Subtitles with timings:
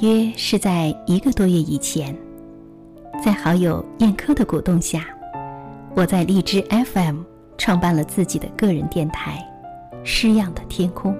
[0.00, 2.16] 约是在一个多月以前，
[3.24, 5.04] 在好友燕科的鼓动下，
[5.94, 6.62] 我在荔枝
[6.92, 7.22] FM
[7.56, 9.44] 创办了自己的个人电台
[10.04, 11.12] 《诗样的天空》。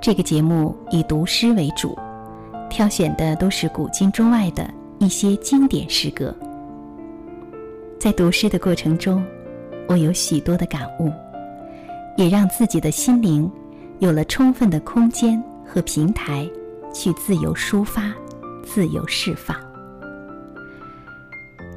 [0.00, 1.96] 这个节目以读诗为主，
[2.68, 6.34] 挑选的都是古今中外的一些经典诗歌。
[7.98, 9.24] 在读诗的过程中，
[9.88, 11.10] 我有许多的感悟，
[12.16, 13.50] 也让自己的心灵
[14.00, 16.46] 有了充分的空间和平台，
[16.98, 18.10] 去自由抒发、
[18.64, 19.54] 自由释放。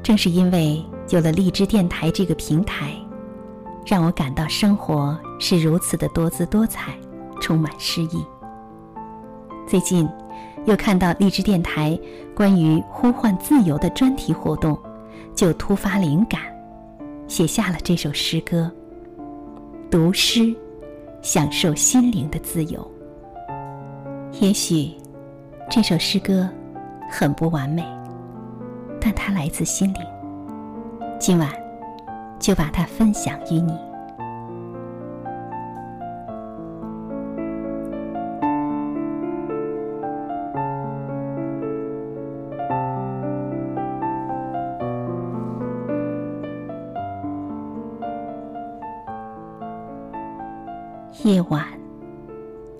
[0.02, 2.94] 正是因为有了荔枝电台这个平台，
[3.84, 6.94] 让我感到生活是如此的多姿多彩。
[7.42, 8.22] 充满诗意。
[9.66, 10.06] 最近，
[10.66, 11.98] 又看到荔枝电台
[12.34, 14.78] 关于呼唤自由的专题活动，
[15.34, 16.42] 就突发灵感，
[17.26, 18.70] 写下了这首诗歌。
[19.90, 20.54] 读诗，
[21.22, 22.88] 享受心灵的自由。
[24.38, 24.94] 也许，
[25.72, 26.50] 这首诗歌
[27.08, 27.86] 很不完美，
[29.00, 30.02] 但它来自心灵。
[31.16, 31.48] 今晚，
[32.40, 33.78] 就把它分享与你。
[51.22, 51.64] 夜晚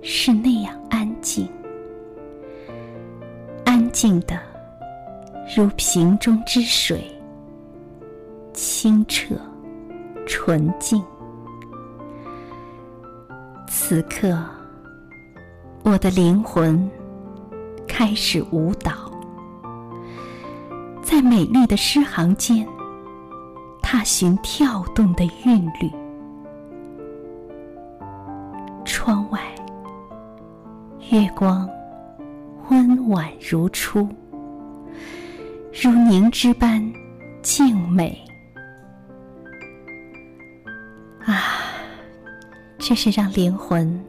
[0.02, 1.48] 是那样安静，
[3.90, 4.38] 静的
[5.56, 7.04] 如瓶中之水，
[8.52, 9.34] 清澈
[10.26, 11.02] 纯净。
[13.68, 14.38] 此刻，
[15.82, 16.88] 我的灵魂
[17.88, 19.10] 开始舞蹈，
[21.02, 22.66] 在美丽的诗行间，
[23.82, 25.90] 踏寻跳动的韵律。
[28.84, 29.40] 窗外，
[31.10, 31.68] 月光
[32.70, 34.08] 温婉如初，
[35.82, 36.80] 如凝脂般
[37.42, 38.16] 静美。
[41.24, 41.42] 啊，
[42.78, 44.00] 这是让灵魂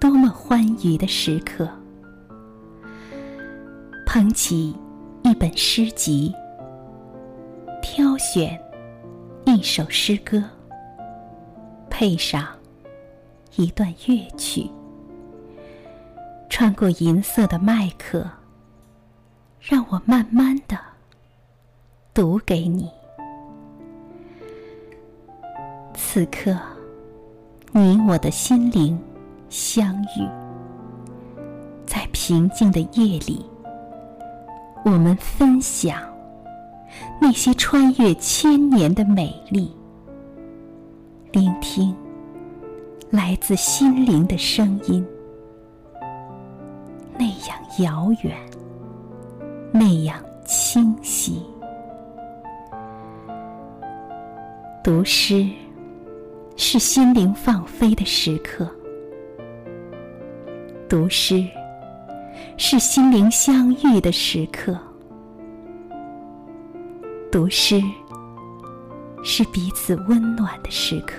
[0.00, 1.68] 多么欢愉的时刻！
[4.06, 4.72] 捧起
[5.22, 6.32] 一本诗集，
[7.82, 8.56] 挑选
[9.44, 10.40] 一首诗歌，
[11.90, 12.46] 配上。
[13.56, 14.70] 一段乐曲，
[16.50, 18.28] 穿过银色的麦克，
[19.60, 20.76] 让我慢慢的
[22.12, 22.90] 读给你。
[25.94, 26.54] 此刻，
[27.70, 28.98] 你我的心灵
[29.48, 30.28] 相遇，
[31.86, 33.46] 在平静的夜里，
[34.84, 36.02] 我们分享
[37.20, 39.74] 那些穿越千年的美丽，
[41.30, 41.96] 聆听。
[43.08, 45.04] 来自心灵的声音，
[47.78, 48.36] 遥远，
[49.72, 51.42] 那样清晰。
[54.82, 55.46] 读诗
[56.56, 58.68] 是心灵放飞的时刻，
[60.88, 61.46] 读诗
[62.56, 64.76] 是心灵相遇的时刻，
[67.30, 67.80] 读诗
[69.22, 71.14] 是彼此温暖的时刻。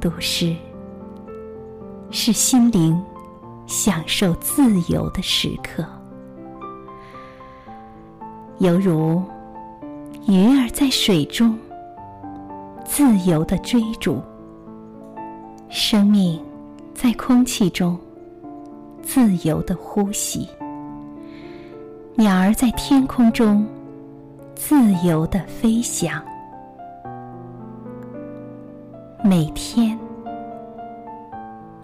[0.00, 0.54] 读诗
[2.10, 3.00] 是心灵
[3.66, 5.84] 享受自由的时刻，
[8.58, 9.22] 犹如
[10.26, 11.58] 鱼儿在水中
[12.84, 14.22] 自由的追逐，
[15.68, 16.40] 生命
[16.94, 17.98] 在空气中
[19.02, 20.48] 自由的呼吸，
[22.14, 23.66] 鸟儿在天空中
[24.54, 26.22] 自由的飞翔。
[29.22, 29.98] 每天，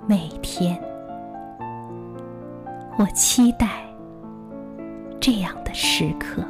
[0.06, 0.80] 每天，
[3.12, 3.84] 期待
[5.20, 6.42] 这样的时刻。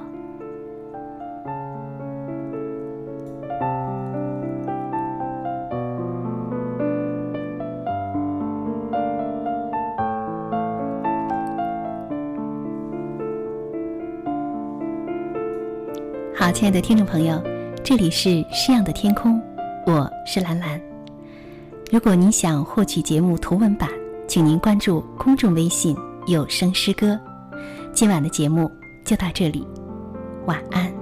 [16.35, 17.39] 好，亲爱的听众朋友，
[17.85, 19.41] 这里是诗样的天空。
[19.87, 20.81] 我是兰兰。
[21.91, 23.91] 如果您想获取节目图文版，
[24.27, 25.95] 请您关注公众微信
[26.31, 27.19] “有声诗歌”。
[27.93, 28.71] 今晚的节目
[29.05, 29.67] 就到这里，
[30.47, 31.00] 晚安。